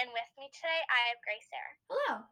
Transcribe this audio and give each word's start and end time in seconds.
And 0.00 0.08
with 0.16 0.30
me 0.40 0.48
today 0.48 0.80
I 0.88 1.12
have 1.12 1.20
Grace 1.20 1.44
Sarah. 1.52 1.76
Hello. 1.92 2.24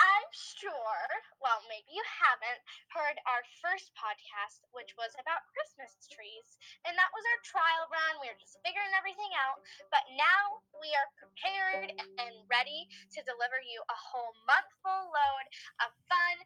I'm 0.00 0.30
sure, 0.32 1.04
well, 1.44 1.60
maybe 1.68 1.92
you 1.92 2.00
haven't 2.08 2.64
heard 2.88 3.20
our 3.28 3.44
first 3.60 3.92
podcast, 3.92 4.64
which 4.72 4.96
was 4.96 5.12
about 5.20 5.44
Christmas 5.52 5.92
trees. 6.08 6.56
And 6.88 6.96
that 6.96 7.12
was 7.12 7.20
our 7.20 7.40
trial 7.44 7.84
run. 7.92 8.16
We 8.18 8.32
were 8.32 8.40
just 8.40 8.56
figuring 8.64 8.90
everything 8.96 9.28
out. 9.36 9.60
But 9.92 10.08
now 10.16 10.64
we 10.80 10.88
are 10.96 11.18
prepared 11.20 11.92
and 12.16 12.34
ready 12.48 12.88
to 13.12 13.28
deliver 13.28 13.60
you 13.60 13.84
a 13.86 13.98
whole 14.00 14.32
month 14.48 14.72
full 14.80 15.12
load 15.12 15.46
of 15.84 15.92
fun, 16.08 16.36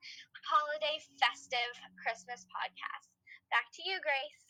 holiday, 0.45 0.99
festive 1.23 1.73
Christmas 2.03 2.43
podcasts. 2.51 3.15
Back 3.55 3.71
to 3.79 3.87
you, 3.87 4.03
Grace. 4.03 4.44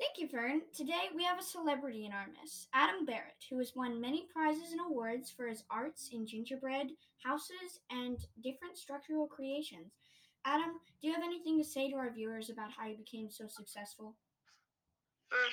Thank 0.00 0.18
you, 0.18 0.26
Fern. 0.26 0.62
Today 0.74 1.08
we 1.14 1.22
have 1.24 1.38
a 1.38 1.42
celebrity 1.42 2.04
in 2.04 2.12
our 2.12 2.26
midst, 2.26 2.68
Adam 2.74 3.06
Barrett, 3.06 3.44
who 3.48 3.58
has 3.58 3.76
won 3.76 4.00
many 4.00 4.26
prizes 4.32 4.72
and 4.72 4.80
awards 4.80 5.30
for 5.30 5.46
his 5.46 5.62
arts 5.70 6.10
in 6.12 6.26
gingerbread 6.26 6.88
houses 7.24 7.80
and 7.90 8.18
different 8.42 8.76
structural 8.76 9.28
creations. 9.28 9.92
Adam, 10.44 10.80
do 11.00 11.06
you 11.08 11.14
have 11.14 11.22
anything 11.22 11.58
to 11.58 11.64
say 11.64 11.88
to 11.90 11.96
our 11.96 12.12
viewers 12.12 12.50
about 12.50 12.72
how 12.76 12.86
you 12.86 12.96
became 12.96 13.30
so 13.30 13.46
successful? 13.46 14.16
Mm, 15.32 15.52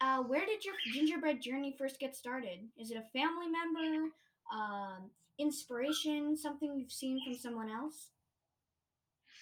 no. 0.00 0.06
Uh, 0.06 0.22
where 0.22 0.46
did 0.46 0.64
your 0.64 0.74
gingerbread 0.92 1.42
journey 1.42 1.74
first 1.76 1.98
get 1.98 2.14
started? 2.14 2.60
Is 2.78 2.92
it 2.92 2.96
a 2.96 3.18
family 3.18 3.48
member, 3.48 4.10
um, 4.54 5.10
inspiration, 5.38 6.36
something 6.36 6.76
you've 6.76 6.92
seen 6.92 7.20
from 7.24 7.34
someone 7.34 7.70
else? 7.70 8.10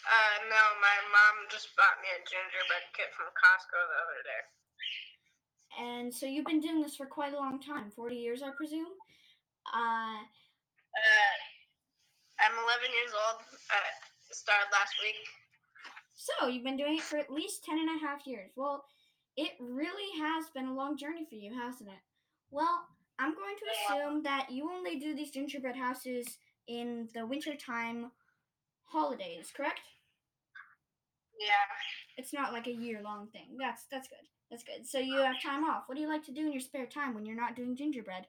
Uh, 0.02 0.37
no, 0.51 0.62
my 0.83 0.98
mom 1.15 1.47
just 1.51 1.70
bought 1.79 2.02
me 2.02 2.11
a 2.11 2.20
gingerbread 2.27 2.87
kit 2.97 3.15
from 3.15 3.30
Costco 3.38 3.79
the 3.79 3.98
other 4.02 4.23
day. 4.27 4.42
And 5.78 6.09
so 6.12 6.27
you've 6.27 6.45
been 6.47 6.61
doing 6.61 6.83
this 6.83 6.97
for 6.97 7.06
quite 7.06 7.33
a 7.33 7.39
long 7.39 7.61
time 7.62 7.91
40 7.94 8.17
years, 8.17 8.42
I 8.42 8.50
presume? 8.56 8.92
Uh, 9.72 10.20
Uh, 10.92 11.36
I'm 12.42 12.53
11 12.53 12.91
years 12.92 13.12
old. 13.14 13.41
Uh, 13.70 13.91
started 14.33 14.69
last 14.72 14.94
week. 15.00 15.17
so 16.14 16.48
you've 16.48 16.64
been 16.64 16.77
doing 16.77 16.97
it 16.98 17.03
for 17.05 17.16
at 17.19 17.31
least 17.33 17.64
10 17.64 17.78
and 17.78 17.97
a 17.97 18.05
half 18.05 18.27
years. 18.27 18.50
Well, 18.56 18.84
it 19.37 19.53
really 19.61 20.11
has 20.20 20.50
been 20.50 20.66
a 20.66 20.75
long 20.75 20.97
journey 20.98 21.25
for 21.28 21.37
you, 21.37 21.55
hasn't 21.56 21.89
it? 21.89 22.03
Well, 22.50 22.84
I'm 23.19 23.34
going 23.34 23.56
to 23.56 23.94
assume 23.94 24.22
that 24.25 24.50
you 24.50 24.69
only 24.70 24.98
do 24.98 25.14
these 25.14 25.31
gingerbread 25.31 25.77
houses 25.77 26.39
in 26.66 27.09
the 27.14 27.25
wintertime 27.27 28.11
holidays, 28.93 29.53
correct? 29.57 29.81
Yeah. 31.41 31.67
It's 32.17 32.33
not 32.33 32.53
like 32.53 32.67
a 32.67 32.73
year 32.73 33.01
long 33.03 33.29
thing. 33.29 33.57
That's 33.59 33.84
that's 33.91 34.09
good. 34.09 34.27
That's 34.51 34.62
good. 34.62 34.87
So 34.87 34.99
you 34.99 35.17
have 35.17 35.43
time 35.43 35.65
off. 35.65 35.84
What 35.87 35.95
do 35.97 36.03
you 36.03 36.09
like 36.09 36.25
to 36.27 36.33
do 36.33 36.43
in 36.43 36.53
your 36.53 36.61
spare 36.61 36.87
time 36.87 37.15
when 37.15 37.25
you're 37.25 37.41
not 37.41 37.57
doing 37.57 37.75
gingerbread? 37.75 38.27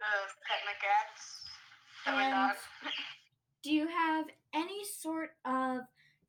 Uh, 0.00 0.26
pet 0.46 0.58
my 0.64 0.72
cats. 0.80 1.44
Pet 2.04 2.14
my 2.14 2.30
dog. 2.30 2.56
do 3.62 3.70
you 3.70 3.86
have 3.86 4.26
any 4.54 4.84
sort 4.84 5.30
of 5.44 5.80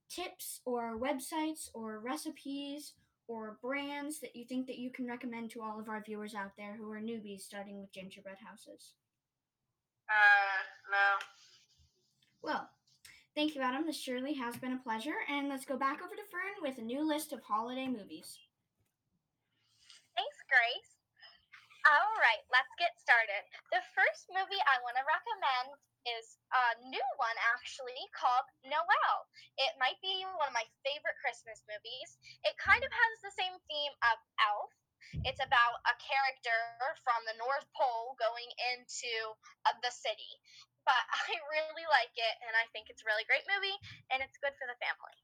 tips 0.10 0.60
or 0.66 1.00
websites 1.00 1.70
or 1.74 2.00
recipes 2.00 2.94
or 3.28 3.60
brands 3.62 4.20
that 4.20 4.36
you 4.36 4.44
think 4.44 4.66
that 4.68 4.80
you 4.80 4.90
can 4.90 5.08
recommend 5.08 5.52
to 5.52 5.62
all 5.62 5.80
of 5.80 5.88
our 5.88 6.02
viewers 6.04 6.34
out 6.34 6.52
there 6.58 6.76
who 6.76 6.92
are 6.92 7.00
newbies 7.00 7.42
starting 7.42 7.80
with 7.80 7.94
gingerbread 7.94 8.38
houses? 8.46 8.94
Uh, 10.10 10.92
no. 10.92 11.26
Well, 12.42 12.70
thank 13.40 13.56
you, 13.56 13.64
Adam. 13.64 13.88
This 13.88 13.96
surely 13.96 14.36
has 14.36 14.60
been 14.60 14.76
a 14.76 14.84
pleasure. 14.84 15.16
And 15.32 15.48
let's 15.48 15.64
go 15.64 15.80
back 15.80 16.04
over 16.04 16.12
to 16.12 16.28
Fern 16.28 16.60
with 16.60 16.76
a 16.76 16.84
new 16.84 17.08
list 17.08 17.32
of 17.32 17.40
holiday 17.40 17.88
movies. 17.88 18.36
Thanks, 20.12 20.40
Grace. 20.52 20.92
All 21.88 22.12
right, 22.20 22.44
let's 22.52 22.76
get 22.76 23.00
started. 23.00 23.40
The 23.72 23.80
first 23.96 24.28
movie 24.36 24.60
I 24.68 24.84
want 24.84 25.00
to 25.00 25.08
recommend 25.08 25.80
is 26.20 26.36
a 26.52 26.84
new 26.92 27.08
one, 27.16 27.38
actually, 27.56 28.04
called 28.12 28.44
Noelle. 28.68 29.24
It 29.56 29.80
might 29.80 30.04
be 30.04 30.28
one 30.36 30.52
of 30.52 30.60
my 30.60 30.68
favorite 30.84 31.16
Christmas 31.24 31.64
movies. 31.64 32.20
It 32.44 32.60
kind 32.60 32.84
of 32.84 32.92
has 32.92 33.14
the 33.24 33.36
same 33.40 33.56
theme 33.72 33.96
of 34.04 34.20
Elf. 34.52 34.76
It's 35.24 35.40
about 35.40 35.80
a 35.88 35.96
character 35.96 36.60
from 37.08 37.24
the 37.24 37.40
North 37.40 37.66
Pole 37.72 38.20
going 38.20 38.52
into 38.76 39.14
uh, 39.64 39.74
the 39.80 39.96
city. 39.96 40.36
But 40.90 41.06
I 41.30 41.38
really 41.54 41.86
like 41.94 42.18
it, 42.18 42.36
and 42.50 42.58
I 42.58 42.66
think 42.74 42.90
it's 42.90 43.06
a 43.06 43.08
really 43.10 43.22
great 43.30 43.46
movie, 43.46 43.78
and 44.10 44.26
it's 44.26 44.42
good 44.42 44.58
for 44.58 44.66
the 44.66 44.74
family. 44.82 45.18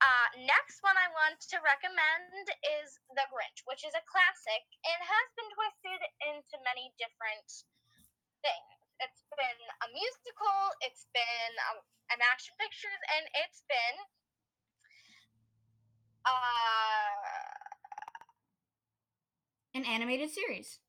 Uh, 0.00 0.28
next 0.48 0.80
one 0.80 0.96
I 0.96 1.12
want 1.12 1.36
to 1.52 1.60
recommend 1.60 2.48
is 2.80 2.96
The 3.12 3.28
Grinch, 3.28 3.60
which 3.68 3.84
is 3.84 3.92
a 3.92 4.00
classic 4.08 4.64
and 4.88 4.96
has 5.04 5.28
been 5.36 5.50
twisted 5.52 6.00
into 6.24 6.56
many 6.64 6.88
different 6.96 7.44
things. 8.40 8.80
It's 9.04 9.20
been 9.36 9.60
a 9.84 9.88
musical, 9.92 10.56
it's 10.80 11.04
been 11.12 11.52
um, 11.68 11.84
an 12.16 12.24
action 12.24 12.56
pictures, 12.56 13.00
and 13.20 13.28
it's 13.44 13.60
been 13.68 13.96
uh, 16.24 17.60
An 19.76 19.84
animated 19.84 20.30
series. 20.30 20.80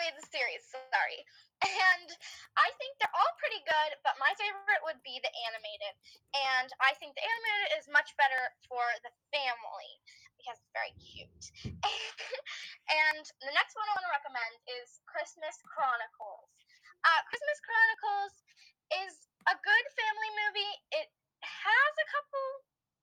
Animated 0.00 0.24
series. 0.32 0.64
Sorry. 0.64 1.20
And 1.60 2.08
I 2.56 2.72
think 2.80 2.96
they're 2.96 3.12
all 3.12 3.36
pretty 3.36 3.60
good, 3.68 3.90
but 4.00 4.16
my 4.16 4.32
favorite 4.40 4.80
would 4.80 4.96
be 5.04 5.20
the 5.20 5.28
animated. 5.44 5.92
And 6.32 6.72
I 6.80 6.96
think 6.96 7.12
the 7.12 7.20
animated 7.20 7.76
is 7.76 7.84
much 7.92 8.16
better 8.16 8.48
for 8.64 8.80
the 9.04 9.12
family 9.28 9.92
because 10.40 10.56
it's 10.56 10.72
very 10.72 10.96
cute. 10.96 11.44
and 13.04 13.24
the 13.44 13.52
next 13.52 13.76
one 13.76 13.84
I 13.84 13.92
want 13.92 14.08
to 14.08 14.16
recommend 14.24 14.52
is 14.72 15.04
Christmas 15.04 15.60
Chronicles. 15.68 16.48
Uh, 17.04 17.20
Christmas 17.28 17.60
Chronicles 17.60 18.34
is 19.04 19.28
a 19.44 19.56
good 19.60 19.84
family 20.00 20.30
movie. 20.48 20.74
It 20.96 21.12
has 21.44 21.92
a 22.00 22.08
couple 22.08 22.46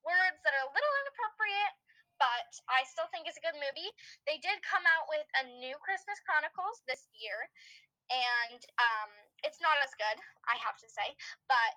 words 0.02 0.42
that 0.42 0.58
are 0.58 0.66
a 0.66 0.74
little 0.74 0.94
inappropriate, 1.06 1.74
but 2.18 2.50
I 2.66 2.82
still 2.90 3.06
think 3.28 3.36
it's 3.36 3.44
a 3.44 3.44
good 3.44 3.60
movie. 3.60 3.92
They 4.24 4.40
did 4.40 4.56
come 4.64 4.80
out 4.88 5.04
with 5.12 5.28
a 5.36 5.52
new 5.60 5.76
Christmas 5.84 6.16
Chronicles 6.24 6.80
this 6.88 7.04
year, 7.12 7.36
and 8.08 8.60
um, 8.80 9.10
it's 9.44 9.60
not 9.60 9.76
as 9.84 9.92
good, 10.00 10.16
I 10.48 10.56
have 10.64 10.80
to 10.80 10.88
say, 10.88 11.12
but 11.44 11.76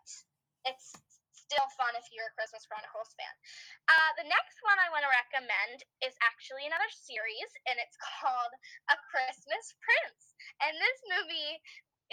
it's 0.63 0.95
still 1.35 1.67
fun 1.75 1.91
if 1.99 2.07
you're 2.15 2.31
a 2.31 2.35
Christmas 2.39 2.63
Chronicles 2.63 3.11
fan. 3.19 3.35
Uh, 3.91 4.11
the 4.23 4.27
next 4.31 4.63
one 4.63 4.79
I 4.79 4.87
want 4.95 5.03
to 5.03 5.11
recommend 5.11 5.83
is 5.99 6.15
actually 6.23 6.63
another 6.71 6.87
series, 6.87 7.51
and 7.67 7.75
it's 7.75 7.99
called 7.99 8.55
A 8.87 8.95
Christmas 9.11 9.75
Prince. 9.83 10.39
And 10.63 10.71
this 10.79 10.99
movie 11.11 11.59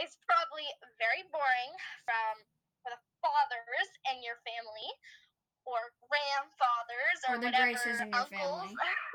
is 0.03 0.19
probably 0.27 0.67
very 0.99 1.23
boring 1.31 1.71
from 2.03 2.43
for 2.83 2.91
the 2.91 3.03
fathers 3.23 3.89
in 4.11 4.19
your 4.27 4.39
family 4.43 4.91
or 5.69 5.93
grandfathers 6.09 7.19
or, 7.29 7.37
Or 7.37 7.39
the 7.39 7.53
whatever 7.53 7.77
Graces 7.77 8.01
in 8.01 8.09
your 8.09 8.25
uncles. 8.25 8.73
family. 8.73 8.77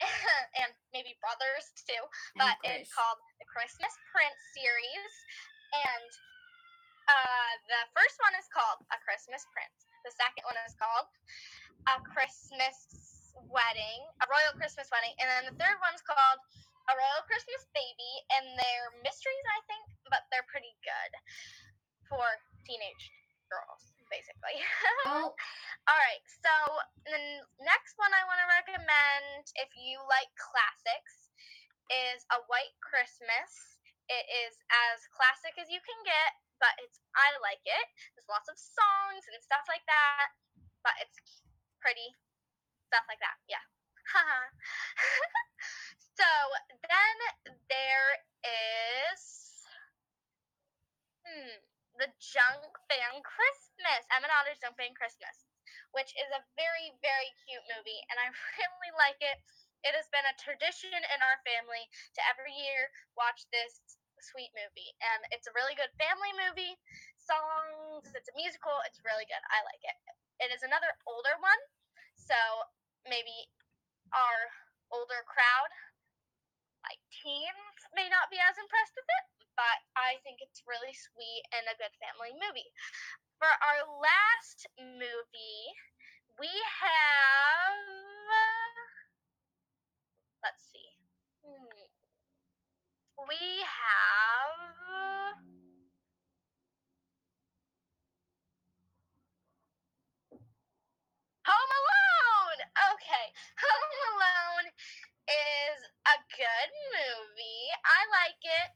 and 0.60 0.70
maybe 0.92 1.14
brothers 1.20 1.70
too 1.86 2.02
but 2.38 2.56
it's 2.64 2.90
called 2.94 3.20
the 3.36 3.46
Christmas 3.50 3.92
Prince 4.08 4.40
series, 4.56 5.12
and 5.74 6.10
uh, 7.10 7.52
the 7.68 7.82
first 7.92 8.16
one 8.22 8.34
is 8.38 8.46
called 8.48 8.80
A 8.94 8.98
Christmas 9.02 9.42
Prince. 9.52 9.90
The 10.06 10.14
second 10.14 10.46
one 10.48 10.56
is 10.64 10.74
called 10.78 11.08
A 11.90 11.96
Christmas 12.00 12.76
Wedding, 13.50 14.00
A 14.22 14.26
Royal 14.30 14.54
Christmas 14.56 14.88
Wedding, 14.88 15.12
and 15.18 15.26
then 15.28 15.44
the 15.52 15.56
third 15.58 15.76
one's 15.84 16.00
called 16.06 16.40
A 16.88 16.92
Royal 16.96 17.22
Christmas 17.26 17.66
Baby, 17.76 18.12
and 18.38 18.56
they're 18.56 18.90
mysteries, 19.04 19.46
I 19.52 19.60
think, 19.68 19.84
but 20.08 20.24
they're 20.32 20.46
pretty 20.48 20.72
good 20.80 21.12
for 22.08 22.24
teenage 22.64 23.04
girls, 23.50 23.92
basically. 24.08 24.56
Oh, 25.10 25.32
All 25.88 25.98
right, 25.98 26.22
so 26.28 26.52
the 27.08 27.20
next 27.64 27.96
one 27.98 28.12
I 28.14 28.22
want 28.28 28.39
recommend, 28.90 29.46
if 29.54 29.70
you 29.78 30.02
like 30.10 30.30
classics, 30.34 31.30
is 31.90 32.26
A 32.34 32.42
White 32.50 32.74
Christmas. 32.82 33.78
It 34.10 34.26
is 34.46 34.58
as 34.90 35.06
classic 35.14 35.54
as 35.58 35.70
you 35.70 35.78
can 35.78 35.98
get, 36.02 36.34
but 36.58 36.74
it's 36.82 36.98
I 37.14 37.30
like 37.38 37.62
it. 37.62 37.86
There's 38.14 38.26
lots 38.26 38.50
of 38.50 38.58
songs 38.58 39.22
and 39.30 39.38
stuff 39.38 39.62
like 39.70 39.86
that, 39.86 40.34
but 40.82 40.94
it's 40.98 41.18
pretty 41.78 42.10
stuff 42.90 43.06
like 43.06 43.22
that. 43.22 43.38
Yeah. 43.46 43.62
so 46.18 46.26
then 46.82 47.16
there 47.70 48.10
is 48.42 49.22
hmm, 51.22 51.54
the 52.02 52.10
Junk 52.18 52.74
Fan 52.90 53.22
Christmas. 53.22 54.02
Emma 54.10 54.26
Otter's 54.42 54.58
Junk 54.58 54.74
Fan 54.74 54.90
Christmas, 54.98 55.46
which 55.92 56.14
is 56.14 56.30
a 56.30 56.44
very, 56.54 56.94
very 57.02 57.30
cute 57.46 57.64
movie, 57.70 58.00
and 58.10 58.16
I 58.18 58.30
really 58.58 58.92
like 58.96 59.20
it. 59.20 59.38
It 59.80 59.96
has 59.96 60.12
been 60.12 60.26
a 60.28 60.36
tradition 60.36 60.92
in 60.92 61.20
our 61.24 61.40
family 61.42 61.88
to 62.16 62.20
every 62.28 62.52
year 62.52 62.92
watch 63.16 63.48
this 63.48 63.80
sweet 64.20 64.52
movie, 64.52 64.92
and 65.00 65.24
it's 65.32 65.48
a 65.48 65.56
really 65.56 65.72
good 65.72 65.90
family 65.96 66.32
movie. 66.36 66.76
Songs, 67.16 68.12
it's 68.12 68.28
a 68.28 68.36
musical, 68.36 68.76
it's 68.84 69.00
really 69.00 69.24
good. 69.24 69.40
I 69.48 69.64
like 69.64 69.80
it. 69.80 69.96
It 70.40 70.50
is 70.52 70.60
another 70.64 70.92
older 71.08 71.36
one, 71.40 71.60
so 72.16 72.36
maybe 73.08 73.48
our 74.12 74.52
older 74.92 75.24
crowd, 75.24 75.72
like 76.84 77.00
teens, 77.08 77.80
may 77.96 78.08
not 78.12 78.28
be 78.28 78.40
as 78.40 78.56
impressed 78.60 78.96
with 78.96 79.08
it, 79.08 79.24
but 79.56 79.78
I 79.96 80.18
think 80.22 80.38
it's 80.40 80.62
really 80.66 80.92
sweet 80.94 81.42
and 81.54 81.66
a 81.66 81.78
good 81.78 81.94
family 81.98 82.34
movie. 82.36 82.70
For 83.38 83.48
our 83.48 83.80
last 84.00 84.68
movie, 84.78 85.64
we 86.38 86.52
have. 86.80 87.76
Let's 90.44 90.64
see. 90.72 90.90
Hmm. 91.44 91.88
We 93.28 93.64
have. 93.64 95.36
Home 101.44 101.72
Alone! 101.80 102.60
Okay, 102.92 103.26
Home 103.60 103.92
Alone 104.08 104.68
is 105.28 105.78
a 106.08 106.16
good 106.36 106.70
movie. 106.96 107.66
I 107.84 108.00
like 108.24 108.40
it. 108.44 108.70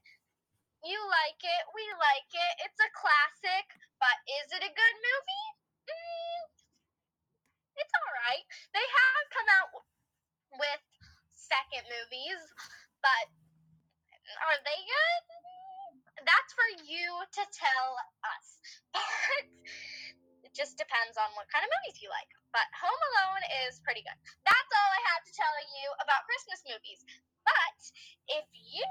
You 0.85 1.01
like 1.25 1.41
it. 1.41 1.65
We 1.73 1.85
like 1.97 2.29
it. 2.37 2.55
It's 2.69 2.81
a 2.85 2.91
classic, 2.93 3.65
but 3.97 4.17
is 4.29 4.53
it 4.53 4.61
a 4.61 4.69
good 4.69 4.97
movie? 5.01 5.49
Mm, 5.89 6.45
it's 7.81 7.95
alright. 7.97 8.45
They 8.77 8.85
have 8.85 9.25
come 9.33 9.49
out 9.57 9.71
with 10.61 10.85
second 11.33 11.89
movies, 11.89 12.45
but 13.01 13.25
are 14.45 14.61
they 14.69 14.81
good? 14.85 15.25
That's 16.29 16.53
for 16.53 16.69
you 16.85 17.09
to 17.41 17.43
tell 17.57 17.89
us. 18.29 18.47
But 19.01 19.49
it 20.45 20.53
just 20.53 20.77
depends 20.77 21.17
on 21.17 21.33
what 21.41 21.49
kind 21.49 21.65
of 21.65 21.73
movies 21.81 22.05
you 22.05 22.13
like. 22.13 22.29
But 22.53 22.69
Home 22.85 23.03
Alone 23.17 23.45
is 23.65 23.81
pretty 23.81 24.05
good. 24.05 24.19
That's 24.45 24.71
all 24.77 24.91
I 24.93 25.03
have 25.17 25.25
to 25.25 25.33
tell 25.33 25.57
you 25.73 25.89
about 26.05 26.29
Christmas 26.29 26.61
movies. 26.69 27.01
But 27.49 27.81
if 28.29 28.45
you 28.53 28.85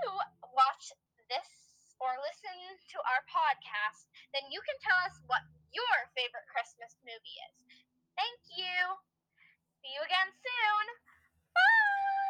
watch 0.49 0.89
this 1.29 1.73
or 2.03 2.19
listen 2.19 2.57
to 2.91 2.97
our 3.07 3.23
podcast, 3.43 4.07
then 4.31 4.47
you 4.47 4.63
can 4.63 4.79
tell 4.79 4.95
us 5.03 5.19
what 5.27 5.43
your 5.75 6.07
favorite 6.15 6.47
Christmas 6.47 6.95
movie 7.03 7.37
is. 7.51 7.55
Thank 8.15 8.39
you. 8.55 8.95
See 9.83 9.91
you 9.91 9.99
again 10.07 10.31
soon. 10.31 10.85
Bye. 11.51 12.23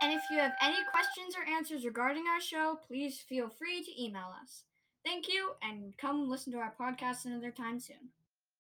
And 0.00 0.16
if 0.16 0.24
you 0.32 0.40
have 0.40 0.56
any 0.64 0.80
questions 0.88 1.36
or 1.36 1.44
answers 1.44 1.84
regarding 1.84 2.24
our 2.24 2.40
show, 2.40 2.80
please 2.86 3.20
feel 3.20 3.52
free 3.52 3.84
to 3.84 3.92
email 3.92 4.32
us. 4.40 4.64
Thank 5.04 5.28
you, 5.28 5.52
and 5.60 5.92
come 5.98 6.28
listen 6.28 6.52
to 6.52 6.58
our 6.58 6.72
podcast 6.80 7.24
another 7.24 7.50
time 7.50 7.80
soon. 7.80 8.16